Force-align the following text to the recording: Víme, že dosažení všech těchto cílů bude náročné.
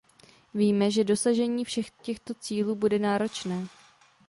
Víme, 0.53 0.91
že 0.91 1.03
dosažení 1.03 1.65
všech 1.65 1.89
těchto 1.91 2.33
cílů 2.33 2.75
bude 2.75 2.99
náročné. 2.99 3.67